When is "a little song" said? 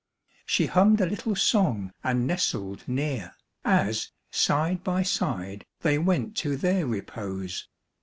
0.99-1.93